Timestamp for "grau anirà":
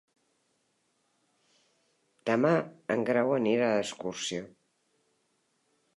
3.11-3.71